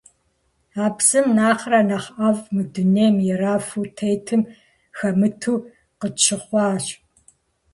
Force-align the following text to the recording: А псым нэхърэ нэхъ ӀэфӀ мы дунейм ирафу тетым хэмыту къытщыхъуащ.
А 0.83 0.85
псым 0.95 1.27
нэхърэ 1.37 1.81
нэхъ 1.89 2.09
ӀэфӀ 2.17 2.45
мы 2.53 2.61
дунейм 2.73 3.15
ирафу 3.29 3.83
тетым 3.97 4.41
хэмыту 4.97 5.55
къытщыхъуащ. 5.99 6.85